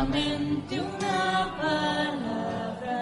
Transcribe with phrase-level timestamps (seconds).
[0.00, 2.96] Solamente una palabra,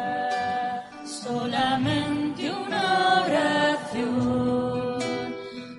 [1.06, 4.98] solamente una oración.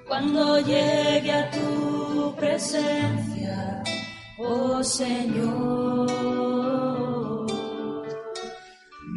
[0.08, 3.84] Cuando llegue a tu presencia,
[4.38, 6.08] oh Señor,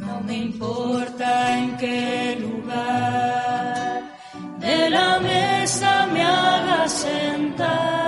[0.00, 4.02] no me importa en qué lugar
[4.58, 8.01] de la mesa me hagas sentar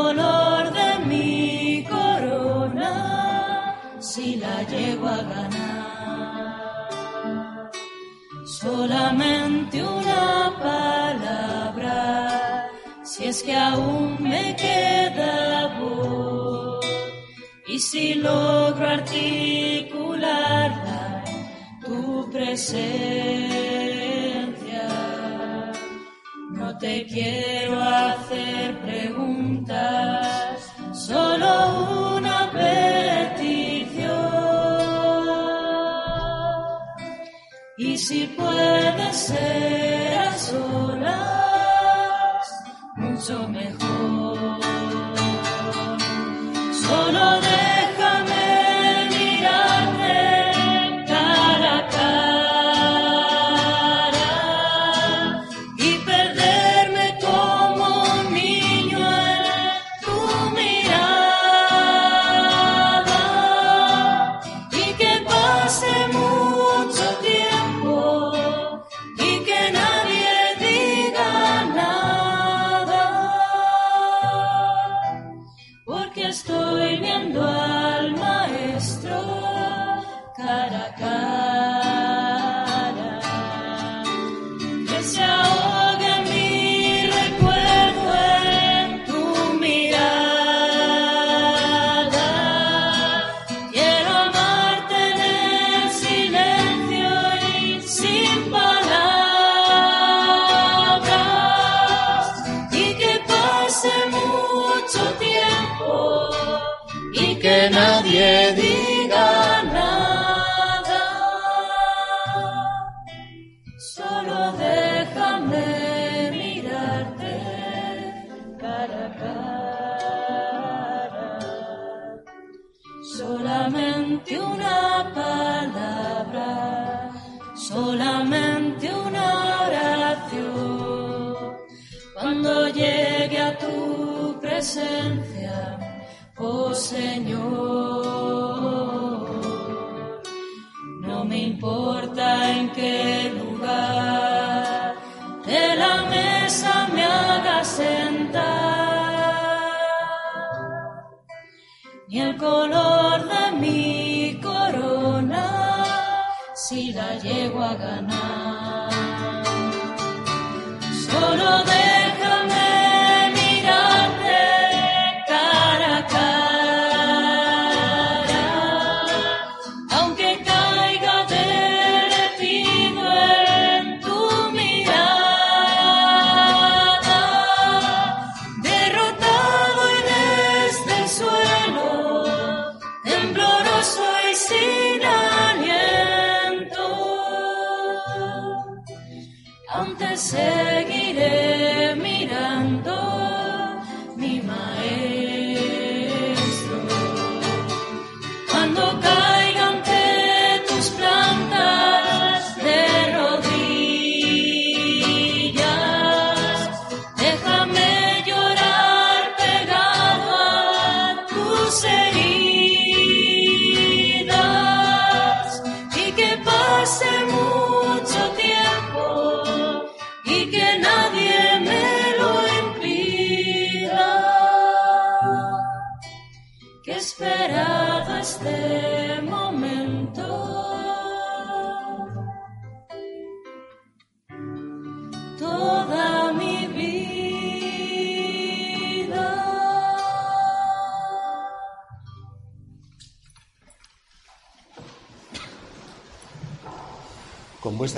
[0.00, 1.30] color de mi
[1.94, 2.92] corona
[4.10, 6.88] si la llego a ganar.
[8.62, 10.26] Solamente una
[10.68, 11.98] palabra,
[13.10, 15.34] si es que aún me queda
[15.78, 16.86] voz,
[17.74, 21.02] y si logro articularla
[21.84, 22.00] tu
[22.32, 23.89] presencia.
[26.70, 34.06] No te quiero hacer preguntas, solo una petición.
[37.76, 41.10] Y si puede ser a solas,
[42.94, 44.29] mucho mejor.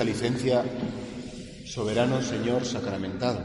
[0.03, 0.63] Licencia,
[1.65, 3.43] soberano Señor sacramentado.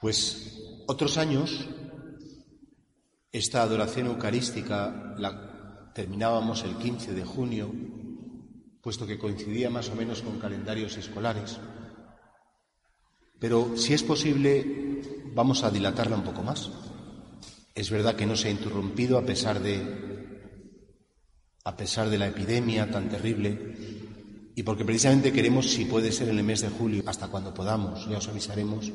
[0.00, 0.56] Pues
[0.86, 1.66] otros años,
[3.32, 7.72] esta adoración eucarística la terminábamos el 15 de junio,
[8.82, 11.58] puesto que coincidía más o menos con calendarios escolares.
[13.38, 15.00] Pero si es posible,
[15.34, 16.70] vamos a dilatarla un poco más.
[17.74, 20.05] Es verdad que no se ha interrumpido a pesar de
[21.66, 23.74] a pesar de la epidemia tan terrible
[24.54, 28.08] y porque precisamente queremos, si puede ser en el mes de julio, hasta cuando podamos,
[28.08, 28.92] ya os avisaremos,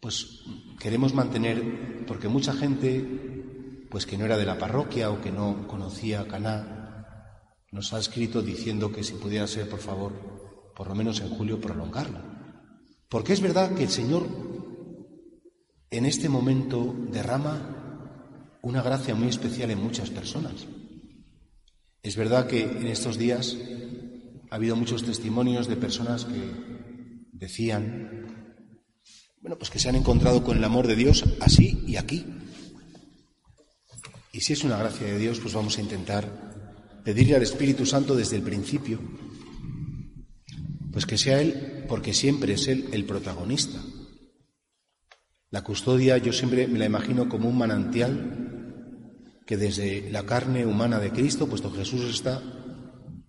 [0.00, 0.40] pues
[0.80, 5.68] queremos mantener, porque mucha gente, pues que no era de la parroquia o que no
[5.68, 7.04] conocía Caná,
[7.70, 10.12] nos ha escrito diciendo que si pudiera ser, por favor,
[10.74, 12.24] por lo menos en julio, prolongarla.
[13.10, 14.26] Porque es verdad que el Señor
[15.90, 20.66] en este momento derrama una gracia muy especial en muchas personas.
[22.02, 23.58] Es verdad que en estos días
[24.50, 28.26] ha habido muchos testimonios de personas que decían,
[29.42, 32.24] bueno, pues que se han encontrado con el amor de Dios así y aquí.
[34.32, 38.14] Y si es una gracia de Dios, pues vamos a intentar pedirle al Espíritu Santo
[38.14, 38.98] desde el principio,
[40.92, 43.78] pues que sea Él, porque siempre es Él el protagonista.
[45.50, 48.49] La custodia yo siempre me la imagino como un manantial
[49.50, 52.40] que desde la carne humana de Cristo, puesto Jesús está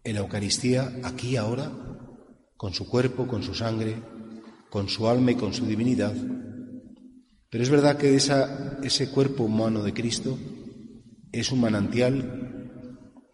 [0.04, 1.72] en la Eucaristía aquí ahora,
[2.56, 3.96] con su cuerpo, con su sangre,
[4.70, 6.14] con su alma y con su divinidad.
[7.50, 10.38] Pero es verdad que ese cuerpo humano de Cristo
[11.32, 12.70] es un manantial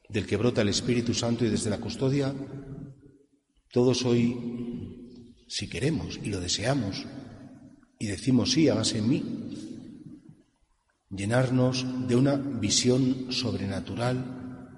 [0.07, 2.33] del que brota el Espíritu Santo y desde la custodia
[3.73, 7.05] todos hoy, si queremos y lo deseamos,
[7.99, 9.66] y decimos sí, hágase en mí,
[11.09, 14.77] llenarnos de una visión sobrenatural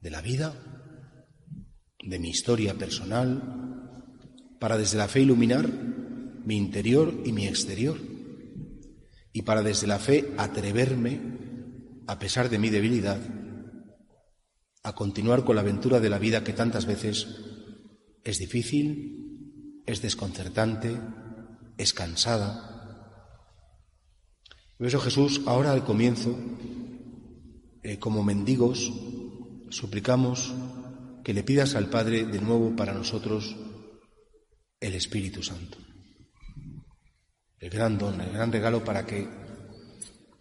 [0.00, 0.54] de la vida,
[2.02, 3.86] de mi historia personal,
[4.58, 5.68] para desde la fe iluminar
[6.44, 7.98] mi interior y mi exterior,
[9.32, 11.20] y para desde la fe atreverme,
[12.06, 13.20] a pesar de mi debilidad,
[14.82, 17.26] a continuar con la aventura de la vida que tantas veces
[18.22, 20.96] es difícil, es desconcertante,
[21.76, 22.75] es cansada,
[24.78, 26.36] por eso Jesús, ahora al comienzo,
[27.82, 28.92] eh, como mendigos,
[29.70, 30.54] suplicamos
[31.24, 33.56] que le pidas al Padre de nuevo para nosotros
[34.80, 35.78] el Espíritu Santo.
[37.58, 39.26] El gran don, el gran regalo para que,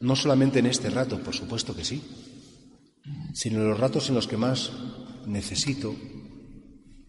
[0.02, 2.04] no solamente en este rato, por supuesto que sí,
[3.34, 4.72] sino en los ratos en los que más
[5.26, 5.96] necesito,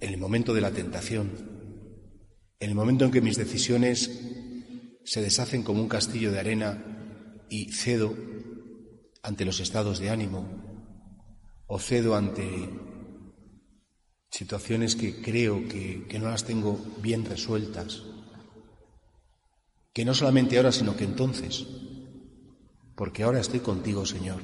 [0.00, 1.32] en el momento de la tentación,
[2.61, 4.11] en el momento en que mis decisiones
[5.05, 6.95] se deshacen como un castillo de arena
[7.48, 8.14] y cedo
[9.22, 10.46] ante los estados de ánimo
[11.66, 12.70] o cedo ante
[14.31, 18.02] situaciones que creo que, no las tengo bien resueltas,
[19.93, 21.66] que no solamente ahora, sino que entonces,
[22.94, 24.42] porque ahora estoy contigo, Señor,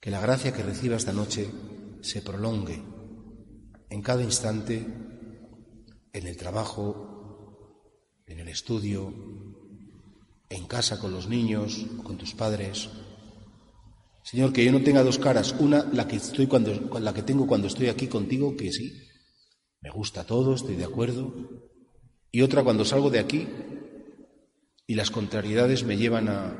[0.00, 1.50] que la gracia que reciba esta noche
[2.00, 2.82] se prolongue
[3.90, 4.86] en cada instante,
[6.12, 9.12] en el trabajo, en el estudio,
[10.50, 12.88] en casa con los niños, con tus padres.
[14.22, 17.46] Señor, que yo no tenga dos caras, una la que estoy cuando la que tengo
[17.46, 18.92] cuando estoy aquí contigo, que sí,
[19.80, 21.32] me gusta todo, estoy de acuerdo,
[22.30, 23.48] y otra cuando salgo de aquí
[24.86, 26.56] y las contrariedades me llevan a,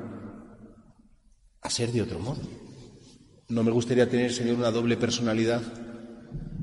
[1.61, 2.41] a ser de otro modo.
[3.49, 5.63] No me gustaría tener, Señor, una doble personalidad,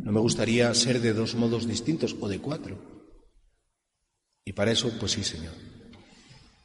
[0.03, 2.77] no me gustaría ser de dos modos distintos o de cuatro.
[4.43, 5.53] Y para eso, pues sí, Señor.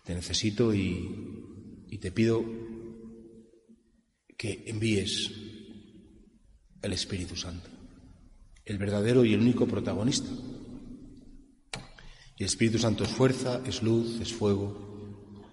[0.04, 2.42] Te necesito y, te pido
[4.36, 5.30] que envíes
[6.80, 7.68] el Espíritu Santo,
[8.64, 10.30] el verdadero y el único protagonista.
[12.36, 15.44] Y el Espíritu Santo es fuerza, es luz, es fuego,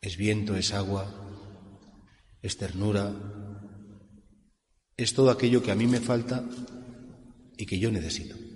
[0.00, 1.12] es viento, es agua,
[2.40, 3.14] es ternura,
[4.96, 6.48] es todo aquello que a mí me falta
[7.58, 8.51] y que yo necesito.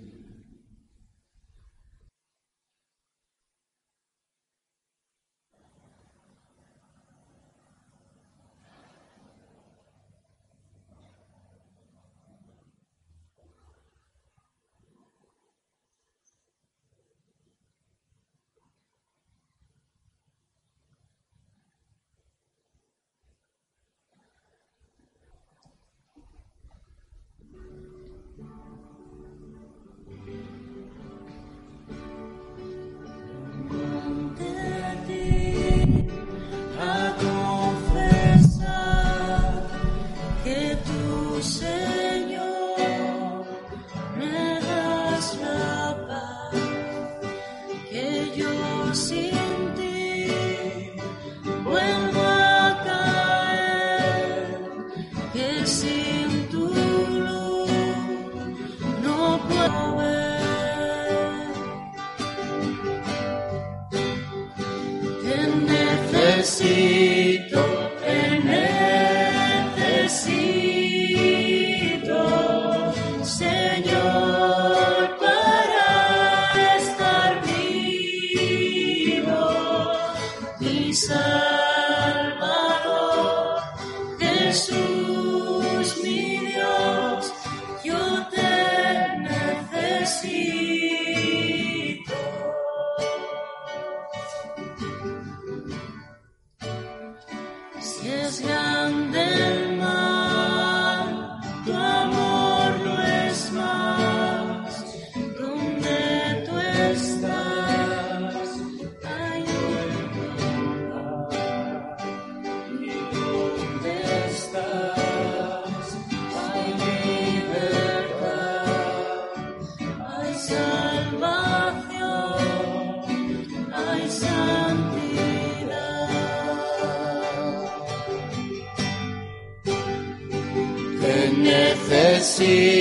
[132.17, 132.76] Necesito,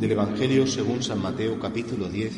[0.00, 2.32] Del Evangelio según San Mateo capítulo 10,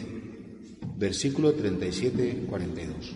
[0.96, 3.14] versículo 37-42.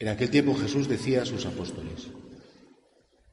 [0.00, 2.08] En aquel tiempo Jesús decía a sus apóstoles,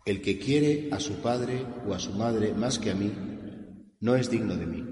[0.05, 3.11] El que quiere a su padre o a su madre más que a mí,
[3.99, 4.85] no es digno de mí.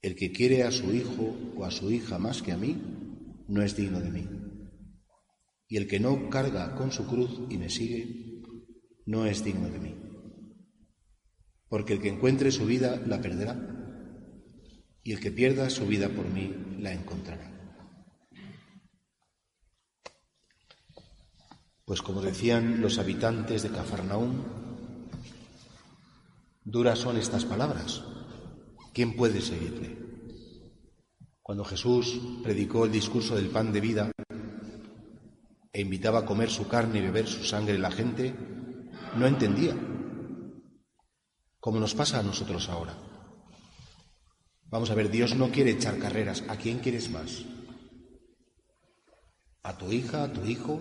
[0.00, 2.80] El que quiere a su hijo o a su hija más que a mí,
[3.48, 4.28] no es digno de mí.
[5.66, 8.42] Y el que no carga con su cruz y me sigue,
[9.06, 10.13] no es digno de mí.
[11.74, 13.56] Porque el que encuentre su vida la perderá,
[15.02, 17.50] y el que pierda su vida por mí la encontrará.
[21.84, 24.36] Pues como decían los habitantes de Cafarnaúm,
[26.62, 28.04] duras son estas palabras.
[28.92, 29.98] ¿Quién puede seguirle?
[31.42, 34.12] Cuando Jesús predicó el discurso del pan de vida
[35.72, 38.32] e invitaba a comer su carne y beber su sangre la gente,
[39.16, 39.74] no entendía,
[41.64, 42.92] como nos pasa a nosotros ahora.
[44.66, 46.44] Vamos a ver, Dios no quiere echar carreras.
[46.48, 47.42] ¿A quién quieres más?
[49.62, 50.78] ¿A tu hija, a tu hijo?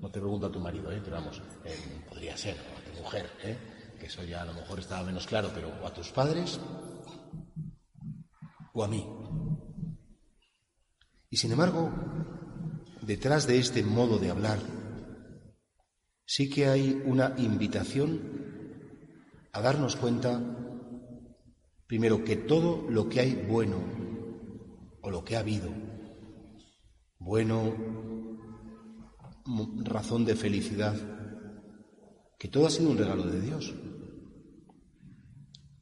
[0.00, 1.00] No te pregunto a tu marido, ¿eh?
[1.02, 3.56] pero vamos, eh, podría ser, o a tu mujer, ¿eh?
[3.98, 6.60] que eso ya a lo mejor estaba menos claro, pero o a tus padres
[8.74, 9.02] o a mí.
[11.30, 11.90] Y sin embargo,
[13.00, 14.58] detrás de este modo de hablar,
[16.26, 18.44] sí que hay una invitación
[19.56, 20.40] a darnos cuenta,
[21.86, 23.78] primero, que todo lo que hay bueno
[25.00, 25.70] o lo que ha habido,
[27.18, 27.74] bueno,
[29.46, 30.94] m- razón de felicidad,
[32.38, 33.74] que todo ha sido un regalo de Dios.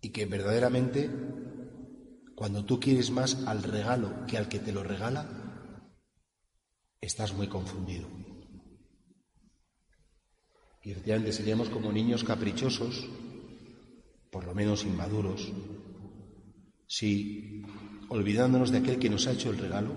[0.00, 1.10] Y que verdaderamente,
[2.36, 5.26] cuando tú quieres más al regalo que al que te lo regala,
[7.00, 8.06] estás muy confundido.
[10.82, 13.08] Y efectivamente seríamos como niños caprichosos,
[14.34, 15.52] por lo menos inmaduros,
[16.88, 17.62] si
[18.08, 19.94] olvidándonos de aquel que nos ha hecho el regalo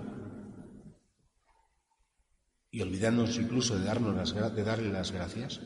[2.70, 5.58] y olvidándonos incluso de, darnos de darle las gracias,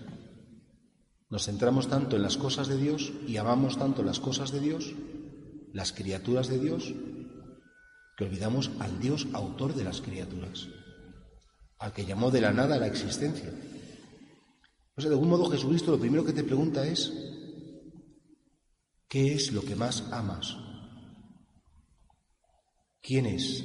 [1.29, 4.95] nos centramos tanto en las cosas de Dios y amamos tanto las cosas de Dios,
[5.75, 6.95] las criaturas de Dios,
[8.17, 10.69] que olvidamos al Dios autor de las criaturas,
[11.79, 13.52] al que llamó de la nada a la existencia.
[14.97, 17.12] O sea, de algún modo Jesucristo lo primero que te pregunta es,
[19.12, 20.57] ¿qué es lo que más amas?
[23.02, 23.62] ¿Quién es?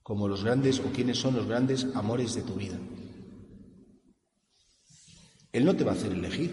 [0.00, 2.78] Como los grandes o quiénes son los grandes amores de tu vida.
[5.50, 6.52] Él no te va a hacer elegir,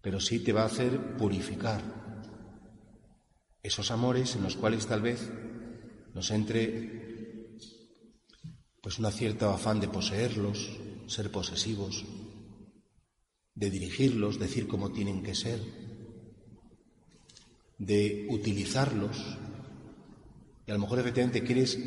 [0.00, 1.82] pero sí te va a hacer purificar
[3.64, 5.28] esos amores en los cuales tal vez
[6.14, 7.56] nos entre
[8.80, 10.70] pues una cierta afán de poseerlos,
[11.08, 12.04] ser posesivos,
[13.54, 15.60] de dirigirlos, decir cómo tienen que ser,
[17.78, 19.16] de utilizarlos.
[20.66, 21.78] Y a lo mejor efectivamente quieres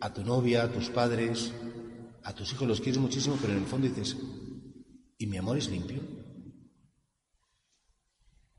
[0.00, 1.52] a tu novia, a tus padres,
[2.24, 4.16] a tus hijos, los quieres muchísimo, pero en el fondo dices,
[5.18, 6.00] ¿y mi amor es limpio?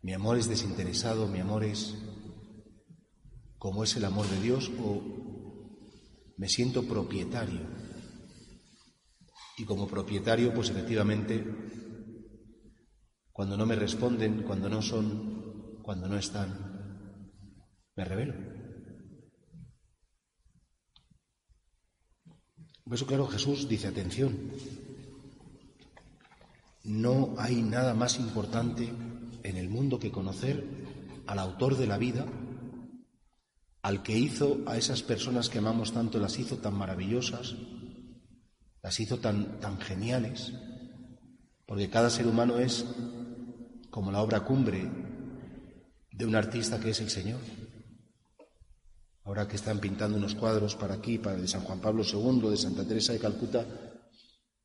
[0.02, 1.28] ¿Mi amor es desinteresado?
[1.28, 1.96] ¿Mi amor es
[3.58, 4.72] como es el amor de Dios?
[4.82, 5.02] ¿O
[6.38, 7.62] me siento propietario?
[9.58, 11.44] Y como propietario, pues efectivamente,
[13.40, 16.50] cuando no me responden, cuando no son, cuando no están,
[17.96, 18.34] me revelo.
[22.84, 24.38] Por eso, claro, Jesús dice, atención,
[26.84, 28.92] no hay nada más importante
[29.44, 30.66] en el mundo que conocer
[31.26, 32.26] al autor de la vida,
[33.84, 37.56] al que hizo a esas personas que amamos tanto, las hizo tan maravillosas,
[38.84, 40.52] las hizo tan, tan geniales,
[41.66, 42.86] porque cada ser humano es
[43.90, 44.90] como la obra cumbre
[46.12, 47.40] de un artista que es el Señor.
[49.24, 52.58] Ahora que están pintando unos cuadros para aquí, para de San Juan Pablo II, de
[52.58, 53.66] Santa Teresa de Calcuta,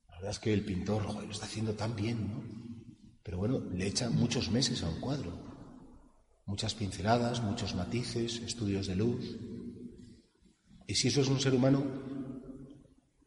[0.08, 2.64] la verdad es que el pintor lo está haciendo tan bien, ¿no?
[3.22, 5.32] Pero bueno, le echa muchos meses a un cuadro,
[6.46, 9.36] muchas pinceladas, muchos matices, estudios de luz.
[10.86, 11.82] Y si eso es un ser humano,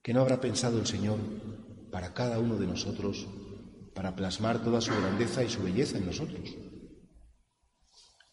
[0.03, 1.19] que no habrá pensado el Señor
[1.91, 3.27] para cada uno de nosotros,
[3.97, 6.55] para plasmar toda su grandeza y su belleza en nosotros.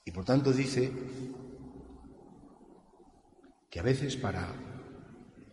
[0.05, 0.93] Y por tanto dice
[3.71, 4.47] que a veces para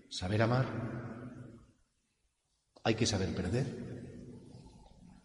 [0.10, 0.66] saber amar
[2.84, 3.66] hay que saber perder,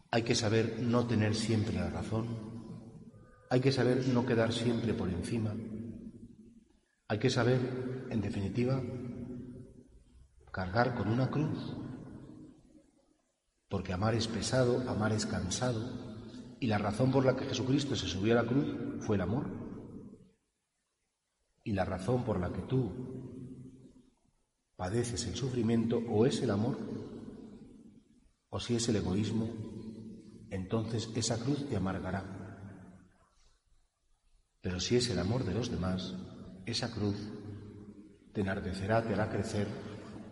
[0.09, 2.25] hay que saber no tener siempre la razón,
[3.49, 5.53] hay que saber no quedar siempre por encima,
[7.09, 8.81] hay que saber, en definitiva,
[10.49, 11.75] cargar con una cruz,
[13.69, 15.81] porque amar es pesado, amar es cansado,
[16.59, 19.45] y la razón por la que Jesucristo se subió a la cruz fue el amor.
[21.63, 22.91] Y la razón por la que tú
[24.75, 26.77] padeces el sufrimiento o es el amor,
[28.49, 29.49] o si es el egoísmo,
[30.49, 32.23] entonces esa cruz te amargará.
[34.61, 36.15] Pero si es el amor de los demás,
[36.65, 37.15] esa cruz
[38.33, 39.67] te enardecerá, te hará crecer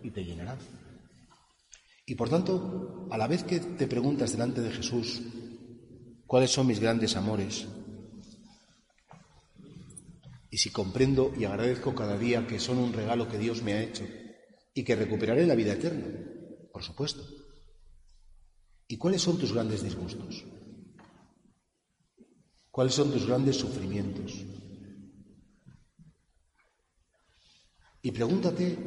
[0.01, 0.57] y te llenará.
[2.05, 5.21] Y por tanto, a la vez que te preguntas delante de Jesús,
[6.27, 7.67] ¿cuáles son mis grandes amores?
[10.51, 13.81] Y si comprendo y agradezco cada día que son un regalo que Dios me ha
[13.81, 14.07] hecho
[14.73, 16.05] y que recuperaré la vida eterna,
[16.71, 17.23] por supuesto.
[18.87, 20.45] ¿Y cuáles son tus grandes disgustos?
[22.69, 24.45] ¿Cuáles son tus grandes sufrimientos?
[28.03, 28.77] Y pregúntate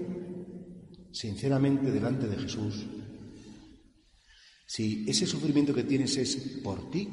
[1.11, 2.87] sinceramente delante de Jesús
[4.69, 7.09] si ese sufrimiento que tienes es por ti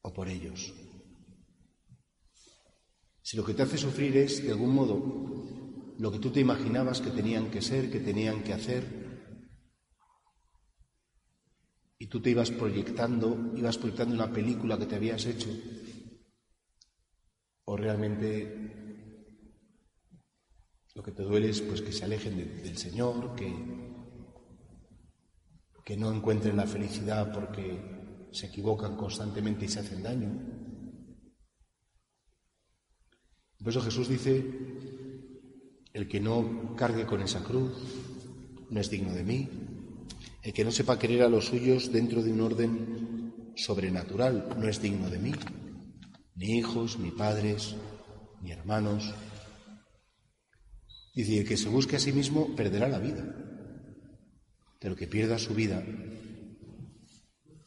[0.00, 0.72] o por ellos.
[3.20, 7.02] Si lo que te hace sufrir es, de algún modo, lo que tú te imaginabas
[7.02, 8.84] que tenían que ser, que tenían que hacer,
[11.98, 15.50] y tú te ibas proyectando, ibas proyectando una película que te habías hecho,
[17.66, 18.85] o realmente
[20.96, 23.54] lo que te duele es pues, que se alejen del Señor, que,
[25.84, 30.30] que no encuentren la felicidad porque se equivocan constantemente y se hacen daño.
[33.58, 34.42] Por eso Jesús dice,
[35.92, 37.72] el que no cargue con esa cruz
[38.70, 39.50] no es digno de mí,
[40.42, 44.80] el que no sepa querer a los suyos dentro de un orden sobrenatural no es
[44.80, 45.32] digno de mí,
[46.36, 47.76] ni hijos, ni padres,
[48.40, 49.12] ni hermanos.
[51.16, 53.24] Dice, el que se busque a sí mismo perderá la vida.
[54.78, 55.82] Pero que pierda su vida,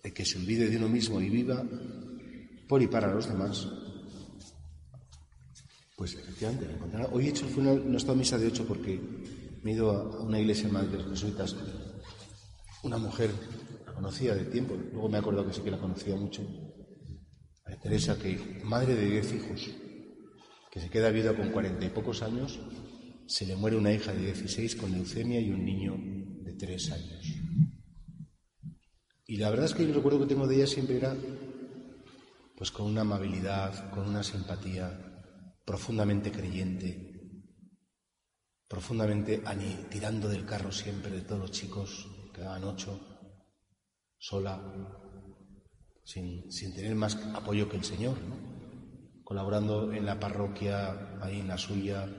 [0.04, 1.66] de que se olvide de uno mismo y viva
[2.68, 3.68] por y para los demás,
[5.98, 7.08] pues efectivamente encontrará.
[7.12, 9.02] Hoy he hecho el funeral, no he estado en misa de ocho porque
[9.64, 11.56] me he ido a una iglesia más de jesuitas.
[12.84, 13.32] Una mujer,
[13.88, 16.44] la conocía de tiempo, luego me he acordado que sí que la conocía mucho,
[17.66, 19.72] a Teresa, que madre de diez hijos,
[20.72, 22.60] que se queda viuda con cuarenta y pocos años,
[23.30, 25.96] se le muere una hija de dieciséis con leucemia y un niño
[26.44, 27.28] de tres años.
[29.28, 31.16] Y la verdad es que el recuerdo que tengo de ella siempre era
[32.58, 34.90] pues con una amabilidad, con una simpatía,
[35.64, 37.22] profundamente creyente,
[38.68, 39.44] profundamente
[39.92, 43.00] tirando del carro siempre de todos los chicos, quedaban ocho,
[44.18, 44.60] sola,
[46.04, 48.18] sin, sin tener más apoyo que el Señor,
[49.24, 52.10] colaborando en la parroquia, ahí en la suya.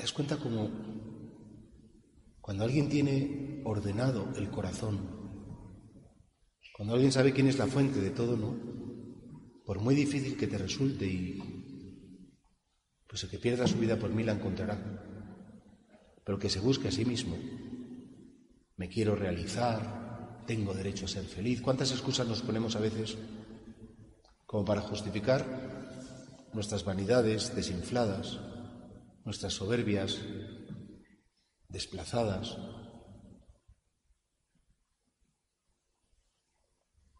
[0.00, 0.70] ¿Te das cuenta como
[2.40, 4.98] cuando alguien tiene ordenado el corazón,
[6.74, 8.56] cuando alguien sabe quién es la fuente de todo, ¿no?
[9.62, 11.38] Por muy difícil que te resulte y
[13.06, 14.78] pues el que pierda su vida por mí la encontrará.
[16.24, 17.36] Pero que se busque a sí mismo.
[18.78, 21.60] Me quiero realizar, tengo derecho a ser feliz.
[21.60, 23.18] ¿Cuántas excusas nos ponemos a veces
[24.46, 25.44] como para justificar
[26.54, 28.38] nuestras vanidades desinfladas,
[29.24, 30.18] nuestras soberbias
[31.68, 32.56] desplazadas?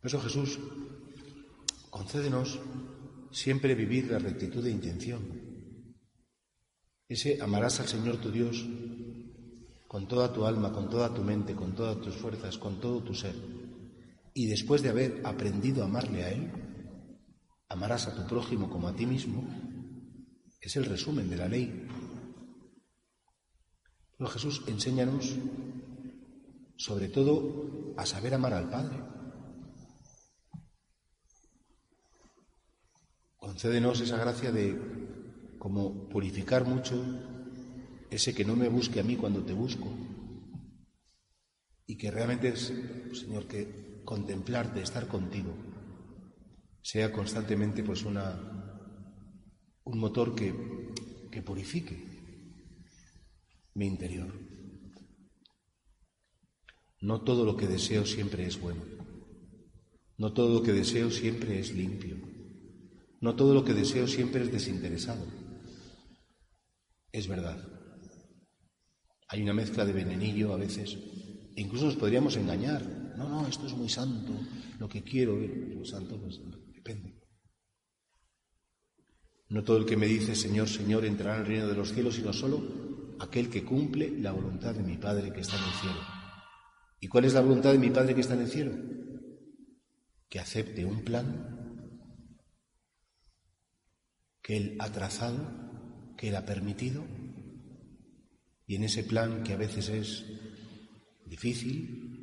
[0.00, 0.58] Por eso Jesús,
[1.90, 2.58] concédenos
[3.30, 5.20] siempre vivir la rectitud de intención.
[7.06, 8.64] Ese amarás al Señor tu Dios
[9.86, 13.12] con toda tu alma, con toda tu mente, con todas tus fuerzas, con todo tu
[13.12, 13.34] ser.
[14.32, 16.50] Y después de haber aprendido a amarle a Él,
[17.68, 19.44] amarás a tu prójimo como a ti mismo,
[20.60, 21.86] es el resumen de la ley.
[24.16, 25.36] Pero Jesús, enséñanos
[26.76, 28.96] sobre todo a saber amar al Padre.
[33.36, 34.78] Concédenos esa gracia de
[35.58, 36.96] como purificar mucho
[38.10, 39.88] ese que no me busque a mí cuando te busco.
[41.86, 42.72] Y que realmente es,
[43.12, 45.54] Señor, que contemplarte, estar contigo,
[46.82, 48.59] sea constantemente pues una,
[49.84, 50.54] un motor que,
[51.30, 51.96] que purifique
[53.74, 54.32] mi interior.
[57.00, 58.82] No todo lo que deseo siempre es bueno.
[60.18, 62.18] No todo lo que deseo siempre es limpio.
[63.20, 65.26] No todo lo que deseo siempre es desinteresado.
[67.12, 67.58] Es verdad.
[69.28, 70.98] Hay una mezcla de venenillo a veces.
[71.56, 72.84] E incluso nos podríamos engañar.
[73.16, 74.32] No, no, esto es muy santo.
[74.78, 76.40] Lo que quiero es santo, pues
[76.74, 77.19] depende.
[79.50, 82.14] No todo el que me dice Señor, Señor entrará en el reino de los cielos,
[82.14, 86.00] sino solo aquel que cumple la voluntad de mi Padre que está en el cielo.
[87.00, 88.72] ¿Y cuál es la voluntad de mi Padre que está en el cielo?
[90.28, 91.58] Que acepte un plan
[94.40, 97.04] que Él ha trazado, que Él ha permitido
[98.70, 100.24] y en ese plan que a veces es
[101.26, 102.20] difícil,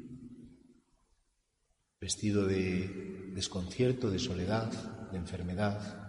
[1.99, 4.71] vestido de desconcierto, de soledad,
[5.11, 6.06] de enfermedad,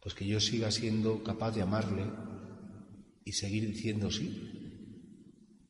[0.00, 2.04] pues que yo siga siendo capaz de amarle
[3.24, 5.66] y seguir diciendo sí,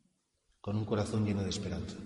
[0.61, 1.97] con un corazón lleno de esperanza.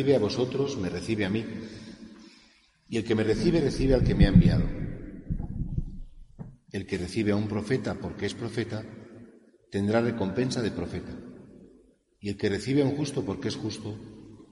[0.00, 1.44] Recibe a vosotros me recibe a mí,
[2.88, 4.64] y el que me recibe recibe al que me ha enviado.
[6.72, 8.82] El que recibe a un profeta porque es profeta
[9.70, 11.12] tendrá recompensa de profeta,
[12.18, 13.94] y el que recibe a un justo porque es justo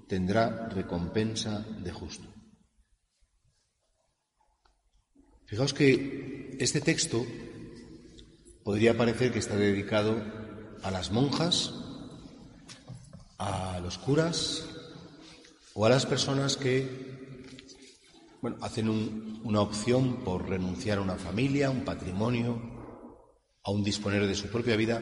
[0.06, 2.28] tendrá recompensa de justo.
[5.46, 7.24] Fijaos que este texto
[8.64, 10.22] podría parecer que está dedicado
[10.82, 11.72] a las monjas,
[13.38, 14.74] a los curas
[15.80, 17.06] o a las personas que
[18.42, 22.60] bueno, hacen un- una opción por renunciar a una familia, a un patrimonio,
[23.62, 25.00] a un disponer de su propia vida.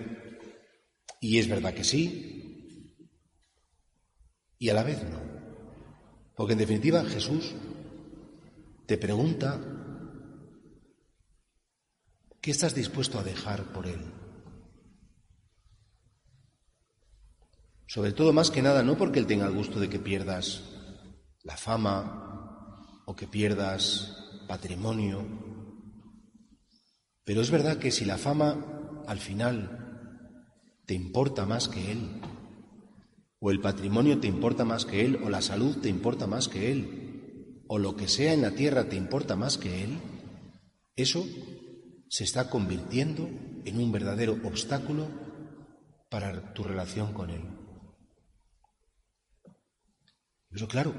[1.18, 2.94] Y es verdad que sí,
[4.58, 5.18] y a la vez no.
[6.36, 7.54] Porque en definitiva Jesús
[8.86, 9.58] te pregunta,
[12.42, 14.00] ¿qué estás dispuesto a dejar por Él?
[17.86, 20.62] Sobre todo, más que nada, no porque Él tenga el gusto de que pierdas
[21.42, 24.16] la fama o que pierdas
[24.48, 25.24] patrimonio,
[27.24, 30.12] pero es verdad que si la fama al final
[30.86, 32.20] te importa más que Él,
[33.38, 36.72] o el patrimonio te importa más que Él, o la salud te importa más que
[36.72, 39.98] Él, o lo que sea en la tierra te importa más que Él,
[40.96, 41.24] eso
[42.08, 43.28] se está convirtiendo
[43.64, 45.08] en un verdadero obstáculo
[46.08, 47.65] para tu relación con Él.
[50.56, 50.94] Eso claro,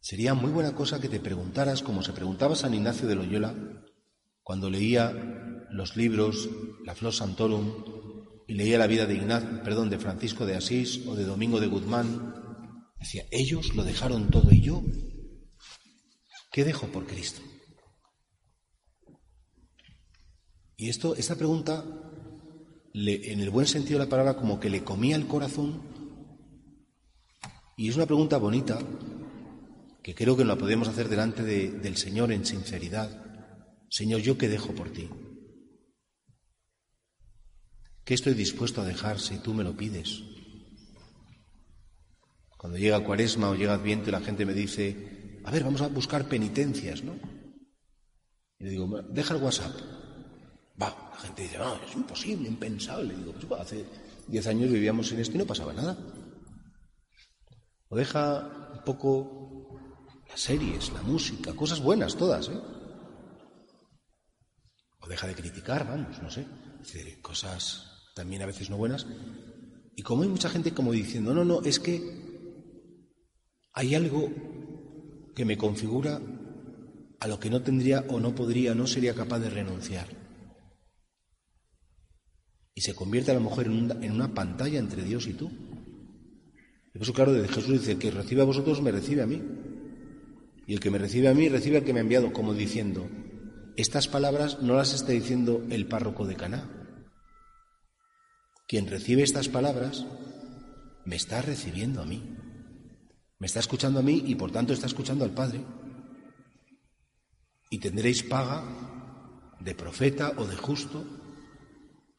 [0.00, 3.54] sería muy buena cosa que te preguntaras, como se preguntaba San Ignacio de Loyola,
[4.42, 5.12] cuando leía
[5.70, 6.48] los libros
[6.84, 7.84] La Flor Santorum
[8.48, 11.68] y leía la vida de Ignacio, perdón, de Francisco de Asís o de Domingo de
[11.68, 12.34] Guzmán,
[12.98, 14.82] decía, ellos lo dejaron todo y yo,
[16.50, 17.40] ¿qué dejo por Cristo?
[20.76, 21.84] Y esto, esta pregunta,
[22.92, 25.94] en el buen sentido de la palabra, como que le comía el corazón.
[27.76, 28.78] Y es una pregunta bonita,
[30.02, 33.10] que creo que la podemos hacer delante de- del Señor en sinceridad.
[33.90, 35.10] Señor, ¿yo qué dejo por ti?
[38.04, 40.22] ¿Qué estoy dispuesto a dejar si tú me lo pides?
[42.56, 45.88] Cuando llega Cuaresma o llega Adviento y la gente me dice, a ver, vamos a
[45.88, 47.12] buscar penitencias, ¿no?
[48.58, 49.76] Y le digo, deja el WhatsApp.
[50.80, 53.14] Va, la gente dice, no, es imposible, impensable.
[53.14, 53.84] Digo, pues, hace
[54.28, 55.98] diez años vivíamos sin esto y no pasaba nada.
[57.88, 59.78] O deja un poco
[60.28, 62.60] las series, la música, cosas buenas todas, ¿eh?
[65.00, 66.46] O deja de criticar, vamos, no sé.
[67.22, 69.06] cosas también a veces no buenas.
[69.94, 72.26] Y como hay mucha gente como diciendo, no, no, es que
[73.72, 74.30] hay algo
[75.34, 76.20] que me configura
[77.20, 80.08] a lo que no tendría o no podría, no sería capaz de renunciar.
[82.74, 85.50] Y se convierte a la mujer en una, pantalla entre Dios y tú.
[86.98, 89.42] Por eso, claro, Jesús dice, el que recibe a vosotros me recibe a mí.
[90.66, 93.08] Y el que me recibe a mí recibe al que me ha enviado, como diciendo,
[93.76, 96.70] estas palabras no las está diciendo el párroco de Caná.
[98.66, 100.06] Quien recibe estas palabras
[101.04, 102.36] me está recibiendo a mí.
[103.38, 105.60] Me está escuchando a mí y por tanto está escuchando al Padre
[107.70, 108.64] y tendréis paga
[109.60, 111.04] de profeta o de justo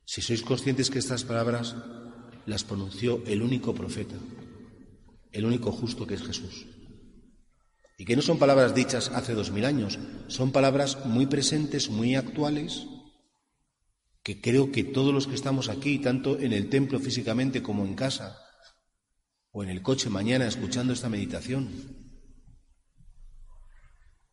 [0.06, 1.76] si sois conscientes que estas palabras
[2.46, 4.16] las pronunció el único profeta,
[5.32, 6.66] el único justo que es Jesús.
[7.98, 12.16] Y que no son palabras dichas hace dos mil años, son palabras muy presentes, muy
[12.16, 12.86] actuales,
[14.24, 17.96] que creo que todos los que estamos aquí, tanto en el templo físicamente como en
[17.96, 18.38] casa,
[19.52, 21.70] o en el coche mañana escuchando esta meditación,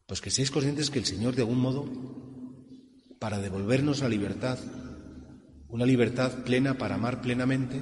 [0.07, 1.88] pues que seáis conscientes que el Señor, de algún modo,
[3.18, 4.59] para devolvernos la libertad,
[5.68, 7.80] una libertad plena para amar plenamente,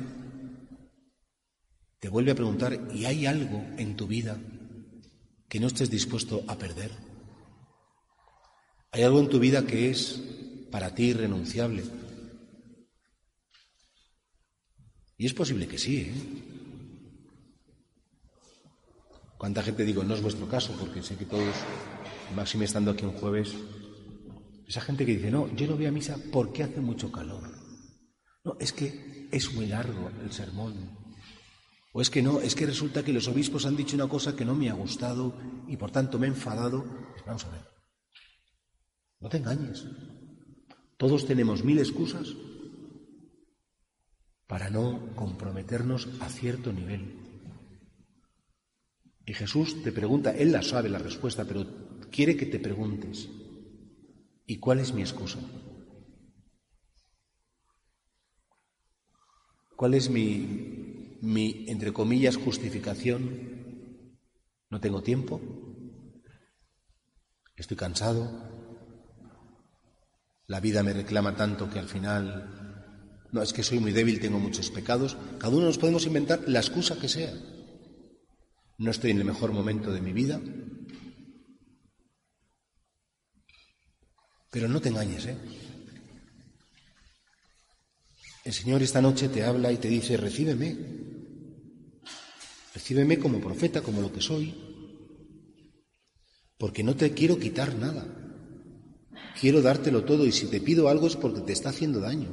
[2.03, 4.37] te vuelve a preguntar, ¿y hay algo en tu vida
[5.49, 6.91] que no estés dispuesto a perder?
[8.91, 10.21] ¿Hay algo en tu vida que es
[10.73, 11.85] para ti irrenunciable?
[15.17, 16.13] Y es posible que sí, ¿eh?
[19.39, 21.55] ¿Cuánta gente digo, no es vuestro caso, porque sé que todos
[22.35, 23.55] máxime estando aquí un jueves,
[24.67, 27.49] esa gente que dice, no, yo no voy a misa porque hace mucho calor.
[28.43, 31.02] No, es que es muy largo el sermón.
[31.93, 34.47] O es que no, es que resulta que los obispos han dicho una cosa que
[34.47, 35.35] no me ha gustado
[35.69, 36.85] y por tanto me he enfadado.
[37.27, 37.61] Vamos a ver.
[39.21, 39.87] No te engañes.
[40.97, 42.35] Todos tenemos mil excusas
[44.47, 47.19] para no comprometernos a cierto nivel.
[49.27, 51.67] Y Jesús te pregunta, Él la sabe la respuesta, pero
[52.11, 53.29] quiere que te preguntes,
[54.47, 55.39] ¿y cuál es mi excusa?
[59.77, 60.82] ¿Cuál es mi,
[61.23, 64.19] mi, entre comillas, justificación?
[64.69, 65.41] ¿No tengo tiempo?
[67.57, 68.31] ¿Estoy cansado?
[70.47, 73.25] ¿La vida me reclama tanto que al final...
[73.33, 75.17] No, es que soy muy débil, tengo muchos pecados.
[75.39, 77.33] Cada uno nos podemos inventar la excusa que sea.
[78.77, 80.39] No estoy en el mejor momento de mi vida,
[84.53, 85.37] Pero no te engañes, ¿eh?
[88.45, 90.77] El Señor esta noche te habla y te dice, recíbeme,
[92.75, 94.53] recíbeme como profeta, como lo que soy,
[96.59, 98.05] porque no te quiero quitar nada,
[99.41, 102.31] quiero dártelo todo y si te pido algo es porque te está haciendo daño.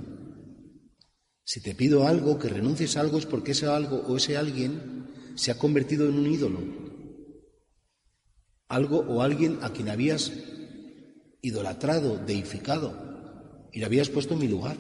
[1.43, 5.08] Si te pido algo, que renuncies a algo es porque ese algo o ese alguien
[5.36, 6.60] se ha convertido en un ídolo.
[8.67, 10.32] Algo o alguien a quien habías
[11.41, 12.93] idolatrado, deificado,
[13.72, 14.78] y lo habías puesto en mi lugar.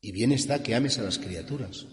[0.00, 1.86] Y bien está que ames a las criaturas,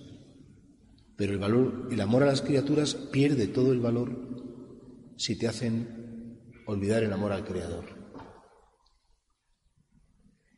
[1.15, 6.39] pero el valor, el amor a las criaturas pierde todo el valor si te hacen
[6.65, 7.85] olvidar el amor al Creador.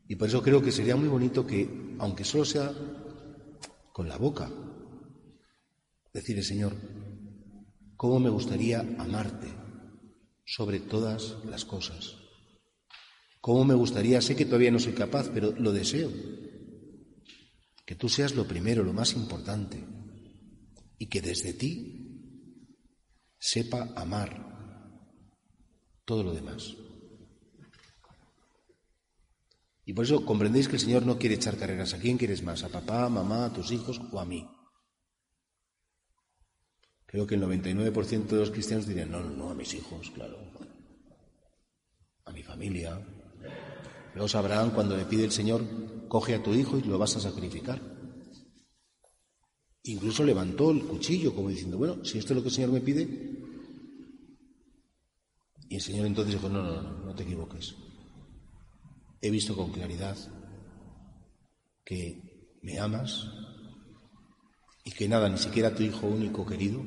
[0.07, 2.73] Y por eso creo que sería muy bonito que, aunque solo sea
[3.93, 4.50] con la boca,
[6.13, 6.73] decirle, Señor,
[7.95, 9.47] ¿cómo me gustaría amarte?
[10.50, 12.15] sobre todas las cosas.
[13.39, 14.19] ¿Cómo me gustaría?
[14.19, 16.10] Sé que todavía no soy capaz, pero lo deseo.
[17.90, 19.83] Que tú seas lo primero, lo más importante,
[21.00, 22.46] y que desde ti
[23.40, 24.29] sepa amar
[26.06, 26.75] todo lo demás.
[29.85, 31.96] Y por eso comprendéis que el Señor no quiere echar carreras.
[31.96, 32.63] ¿A quién quieres más?
[32.63, 34.48] ¿A papá, a mamá, a tus hijos o a mí?
[37.08, 40.37] Creo que el 99% de los cristianos dirían, no, no, no, a mis hijos, claro,
[42.25, 43.04] a mi familia.
[44.13, 47.21] Luego Abraham, cuando le pide el Señor, coge a tu hijo y lo vas a
[47.21, 47.79] sacrificar.
[49.83, 52.81] Incluso levantó el cuchillo como diciendo, bueno, si esto es lo que el Señor me
[52.81, 53.07] pide.
[55.69, 57.75] Y el Señor entonces dijo, no, no, no, no te equivoques.
[59.21, 60.17] He visto con claridad
[61.85, 63.25] que me amas
[64.83, 66.83] y que nada, ni siquiera tu hijo único querido,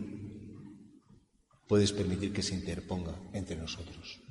[1.68, 4.21] puedes permitir que se interponga entre nosotros.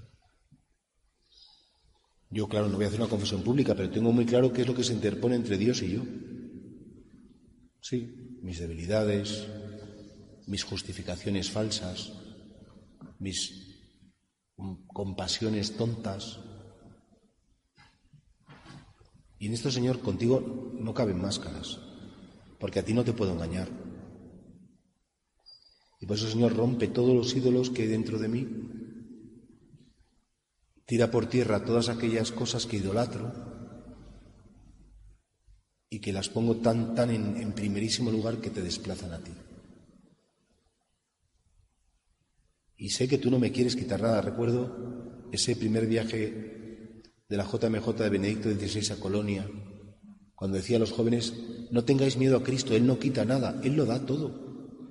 [2.31, 4.67] Yo, claro, no voy a hacer una confesión pública, pero tengo muy claro qué es
[4.67, 6.01] lo que se interpone entre Dios y yo.
[7.81, 9.47] Sí, mis debilidades,
[10.47, 12.13] mis justificaciones falsas,
[13.19, 13.77] mis
[14.87, 16.39] compasiones tontas.
[19.37, 21.79] Y en esto, Señor, contigo no caben máscaras,
[22.59, 23.67] porque a ti no te puedo engañar.
[25.99, 28.47] Y por eso, Señor, rompe todos los ídolos que hay dentro de mí,
[30.91, 33.31] tira por tierra todas aquellas cosas que idolatro
[35.89, 39.31] y que las pongo tan, tan en, en primerísimo lugar que te desplazan a ti.
[42.75, 44.19] Y sé que tú no me quieres quitar nada.
[44.19, 49.49] Recuerdo ese primer viaje de la JMJ de Benedicto XVI a Colonia,
[50.35, 51.33] cuando decía a los jóvenes,
[51.71, 54.89] no tengáis miedo a Cristo, Él no quita nada, Él lo da todo.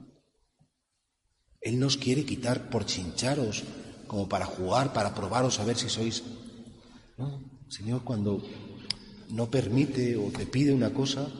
[1.60, 3.64] Él nos quiere quitar por chincharos,
[4.10, 6.24] como para jugar, para probaros a ver si sois...
[7.68, 8.42] Señor, cuando
[9.30, 11.30] no permite o te pide una cosa,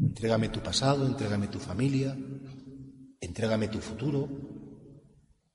[0.00, 2.16] entrégame tu pasado, entrégame tu familia,
[3.20, 4.26] entrégame tu futuro,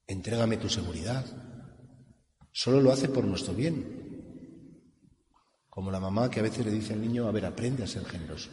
[0.06, 1.26] entrégame tu seguridad.
[2.52, 3.82] Solo lo hace por nuestro bien.
[5.72, 8.06] Como la mamá que a veces le dice al niño, a ver, aprende a ser
[8.06, 8.52] generoso,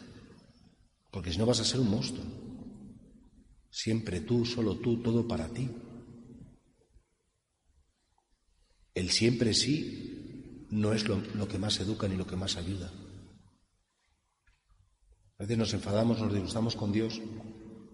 [1.11, 2.25] porque si no vas a ser un monstruo.
[3.69, 5.69] Siempre tú, solo tú, todo para ti.
[8.93, 12.91] El siempre sí no es lo, que más educa ni lo que más ayuda.
[15.37, 17.21] A veces nos enfadamos, nos disgustamos con Dios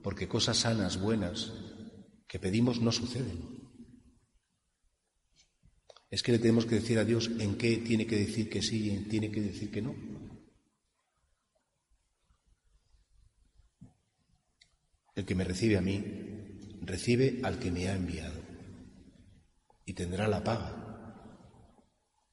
[0.03, 1.53] porque cosas sanas, buenas,
[2.27, 3.41] que pedimos no suceden.
[6.09, 8.87] Es que le tenemos que decir a Dios en qué tiene que decir que sí
[8.87, 9.95] y en tiene que decir que no.
[15.15, 16.01] El que me recibe a mí,
[16.81, 18.39] recibe al que me ha enviado
[19.85, 20.86] y tendrá la paga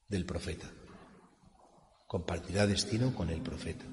[0.07, 0.67] del profeta.
[2.07, 3.85] Compartirá destino con el profeta.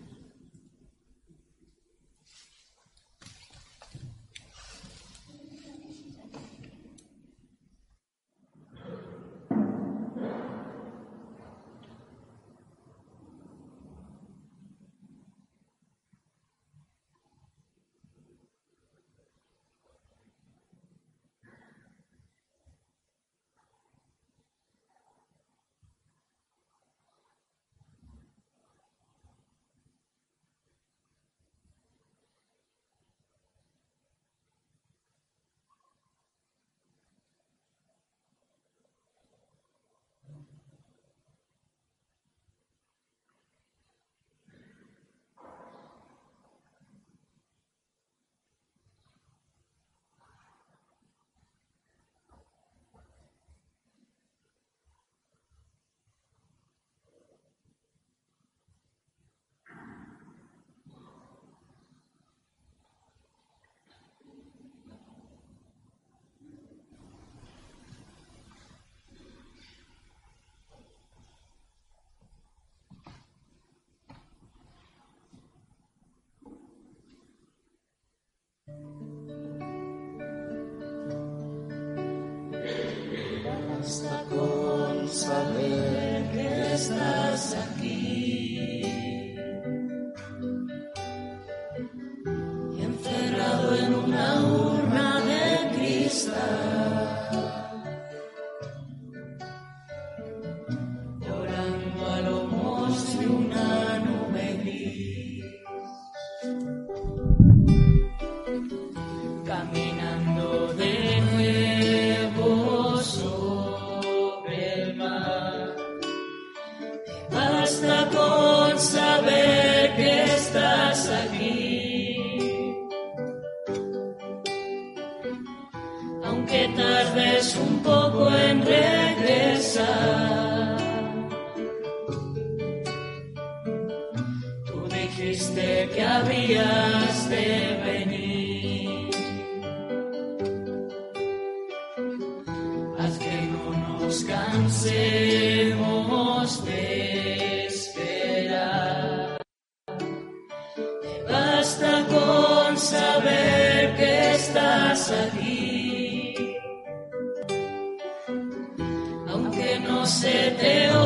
[159.83, 161.02] No se te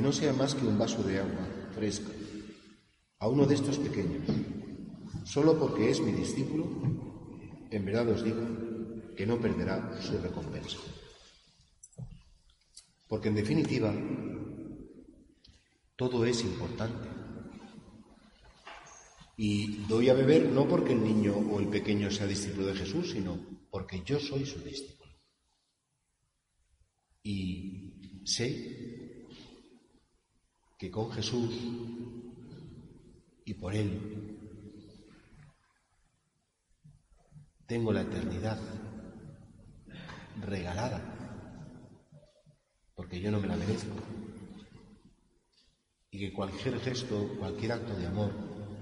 [0.00, 2.08] que no sea más que un vaso de agua fresca,
[3.18, 4.24] a uno de estos pequeños,
[5.26, 6.64] solo porque es mi discípulo,
[7.70, 8.40] en verdad os digo
[9.14, 10.78] que no perderá su recompensa.
[13.08, 13.92] Porque en definitiva,
[15.96, 17.06] todo es importante.
[19.36, 23.10] Y doy a beber no porque el niño o el pequeño sea discípulo de Jesús,
[23.10, 23.38] sino
[23.70, 25.12] porque yo soy su discípulo.
[27.22, 28.79] Y sé
[30.80, 31.54] que con Jesús
[33.44, 34.38] y por Él
[37.66, 38.58] tengo la eternidad
[40.40, 41.02] regalada,
[42.94, 43.94] porque yo no me la merezco,
[46.10, 48.32] y que cualquier gesto, cualquier acto de amor,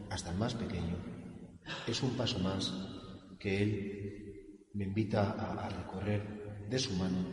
[0.09, 0.97] hasta el más pequeño,
[1.89, 2.73] es un paso más
[3.41, 7.27] que Él me invita a, recorrer de su mano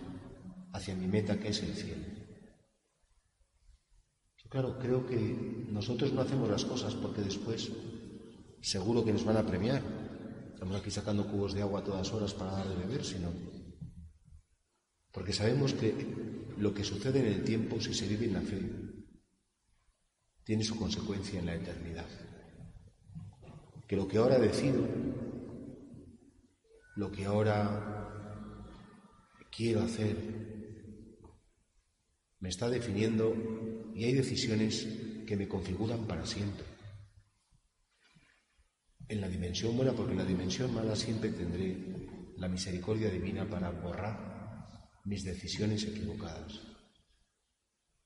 [0.74, 2.15] hacia mi meta que es el cielo.
[4.56, 7.70] Claro, creo que nosotros no hacemos las cosas porque después
[8.62, 9.82] seguro que nos van a premiar.
[10.54, 13.34] Estamos aquí sacando cubos de agua a todas horas para dar de beber, sino
[15.12, 15.94] porque sabemos que
[16.58, 18.62] lo que sucede en el tiempo, si se vive en la fe,
[20.46, 22.08] tiene su consecuencia en la eternidad.
[23.86, 24.88] Que lo que ahora decido,
[26.96, 28.48] lo que ahora
[29.52, 30.16] quiero hacer,
[32.40, 33.36] me está definiendo
[33.96, 34.86] y hay decisiones
[35.26, 36.66] que me configuran para siempre.
[39.08, 41.78] En la dimensión buena, porque en la dimensión mala siempre tendré
[42.36, 46.60] la misericordia divina para borrar mis decisiones equivocadas,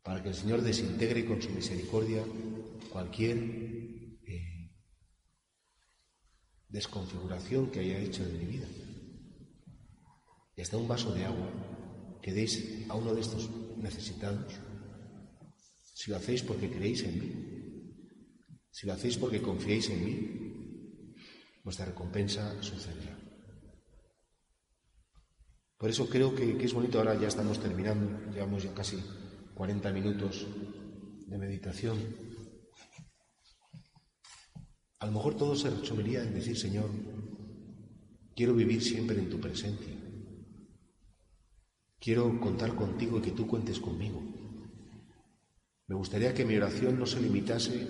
[0.03, 2.23] para que el Señor desintegre con su misericordia
[2.91, 3.37] cualquier
[4.27, 4.71] eh,
[6.67, 8.67] desconfiguración que haya hecho de mi vida.
[10.55, 11.49] Y hasta un vaso de agua
[12.21, 14.68] que deis a uno de estos necesitados,
[15.99, 17.29] si lo hacéis porque creéis en mí,
[18.71, 20.15] si lo hacéis porque confiéis en mí,
[21.61, 23.19] vuestra recompensa sucederá.
[25.77, 28.95] Por eso creo que, es bonito, ahora ya estamos terminando, llevamos ya casi
[29.55, 30.47] 40 minutos
[31.27, 31.97] de meditación.
[34.99, 36.89] A lo mejor todo se resumiría en decir, Señor,
[38.37, 39.95] quiero vivir siempre en tu presencia.
[41.99, 44.38] Quiero contar contigo y que tú cuentes conmigo.
[45.89, 47.87] Me gustaría que mi oración no se limitase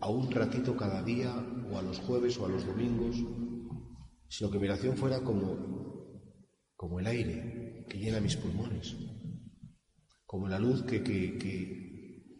[0.00, 1.32] a un ratito cada día
[1.70, 3.16] o a los jueves o a los domingos,
[4.28, 5.80] sino que mi oración fuera como
[6.74, 8.96] como el aire que llena mis pulmones,
[10.24, 10.98] como la luz que,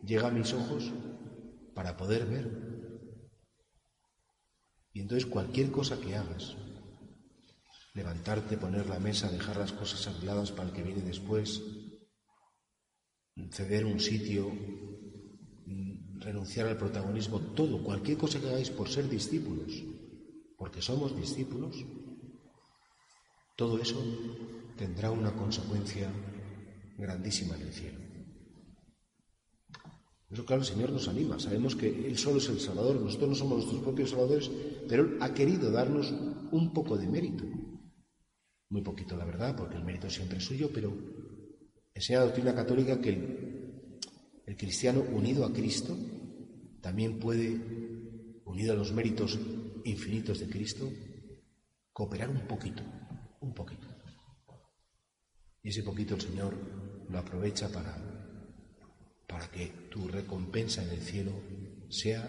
[0.02, 0.90] llega a mis ojos
[1.74, 2.48] para poder ver.
[4.94, 6.56] Y entonces cualquier cosa que hagas,
[7.92, 11.62] levantarte, poner la mesa, dejar las cosas arregladas para el que viene después,
[13.50, 14.50] ceder un sitio,
[16.20, 19.82] renunciar al protagonismo, todo, cualquier cosa que hagáis por ser discípulos,
[20.58, 21.84] porque somos discípulos,
[23.56, 24.02] todo eso
[24.76, 26.10] tendrá una consecuencia
[26.96, 27.98] grandísima en el cielo.
[30.30, 31.40] Eso, claro, el Señor nos anima.
[31.40, 34.50] Sabemos que Él solo es el Salvador, nosotros no somos nuestros propios salvadores,
[34.88, 36.14] pero Él ha querido darnos
[36.52, 37.44] un poco de mérito.
[38.68, 40.96] Muy poquito, la verdad, porque el mérito siempre es suyo, pero
[42.00, 44.00] enseña la doctrina católica que el,
[44.46, 45.96] el cristiano unido a Cristo
[46.80, 47.60] también puede,
[48.46, 49.38] unido a los méritos
[49.84, 50.90] infinitos de Cristo,
[51.92, 52.82] cooperar un poquito
[53.40, 53.86] un poquito.
[55.62, 56.54] Y ese poquito el Señor
[57.08, 57.96] lo aprovecha para,
[59.26, 61.32] para que tu recompensa en el cielo
[61.90, 62.28] sea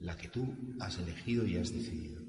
[0.00, 2.22] la que tú has elegido y has decidido.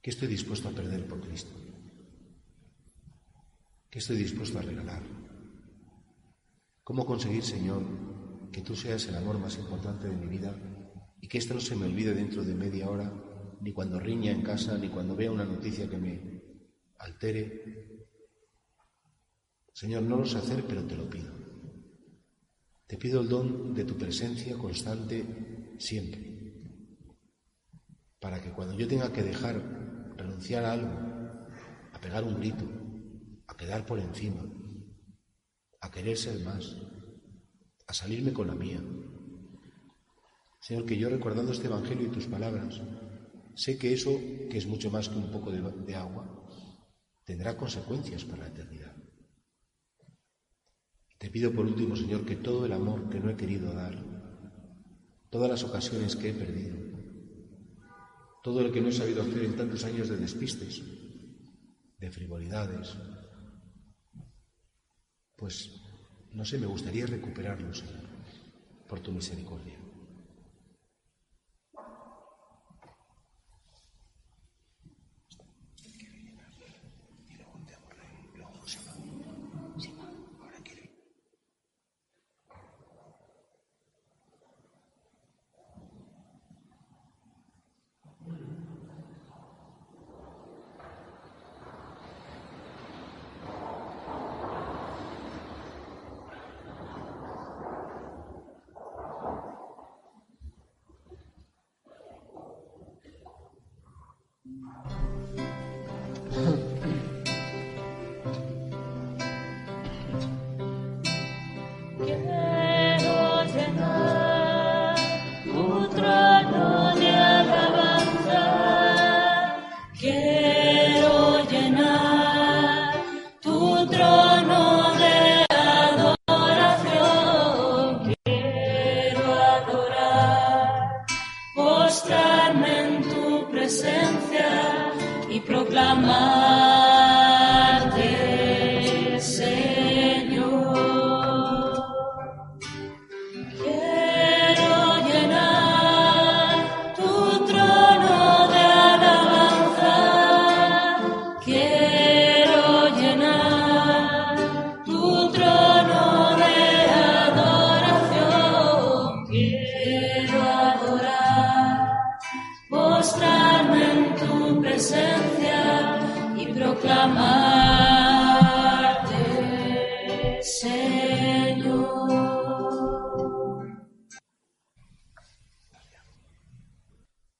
[0.00, 1.67] ¿Qué estoy dispuesto a perder por Cristo?
[3.90, 5.02] ¿Qué estoy dispuesto a regalar?
[6.84, 7.82] ¿Cómo conseguir, Señor,
[8.52, 10.54] que tú seas el amor más importante de mi vida
[11.22, 13.10] y que esto no se me olvide dentro de media hora
[13.62, 16.42] ni cuando riña en casa, ni cuando vea una noticia que me
[16.98, 18.04] altere.
[19.72, 21.32] Señor, no lo sé hacer, pero te lo pido.
[22.86, 26.52] Te pido el don de tu presencia constante siempre,
[28.20, 30.92] para que cuando yo tenga que dejar, renunciar a algo,
[31.92, 32.64] a pegar un grito,
[33.48, 34.44] a quedar por encima,
[35.80, 36.76] a querer ser más,
[37.86, 38.80] a salirme con la mía.
[40.60, 42.80] Señor, que yo recordando este Evangelio y tus palabras,
[43.58, 46.46] Sé que eso, que es mucho más que un poco de, agua,
[47.24, 48.94] tendrá consecuencias para la eternidad.
[51.18, 53.98] Te pido por último, Señor, que todo el amor que no he querido dar,
[55.28, 56.76] todas las ocasiones que he perdido,
[58.44, 60.80] todo lo que no he sabido hacer en tantos años de despistes,
[61.98, 62.96] de frivolidades,
[65.38, 65.70] pues
[66.34, 68.04] no sé, me gustaría recuperarlo, Señor,
[68.88, 69.77] por tu misericordia.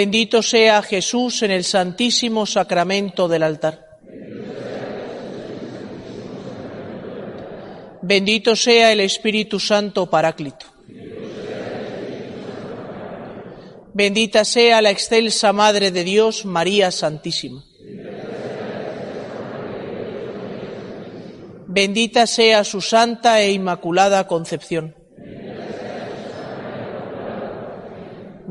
[0.00, 3.98] Bendito sea Jesús en el santísimo sacramento del altar.
[8.00, 10.66] Bendito sea el Espíritu Santo Paráclito.
[13.92, 17.64] Bendita sea la excelsa Madre de Dios, María Santísima.
[21.66, 24.97] Bendita sea su santa e inmaculada concepción.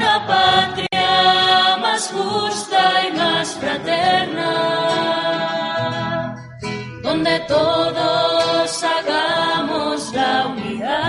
[0.02, 4.52] una patria más justa y más fraterna,
[7.02, 11.02] donde todos hagamos la unidad,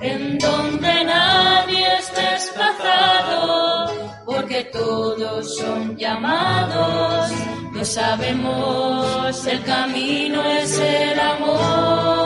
[0.00, 3.92] en donde nadie es desplazado,
[4.24, 7.19] porque todos son llamados,
[7.80, 12.19] no sabemos, el camino es el amor.